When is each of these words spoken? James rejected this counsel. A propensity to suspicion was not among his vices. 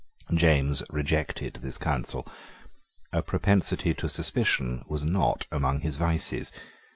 James 0.33 0.81
rejected 0.89 1.57
this 1.61 1.77
counsel. 1.77 2.25
A 3.13 3.21
propensity 3.21 3.93
to 3.93 4.09
suspicion 4.09 4.83
was 4.87 5.05
not 5.05 5.45
among 5.51 5.81
his 5.81 5.97
vices. 5.97 6.51